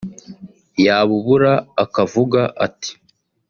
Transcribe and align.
yabubura 0.85 1.51
akavuga 1.83 2.41
ati 2.65 2.91